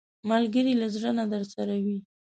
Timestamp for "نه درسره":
1.19-1.75